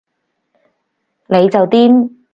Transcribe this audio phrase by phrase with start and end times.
[1.27, 2.09] 你就癲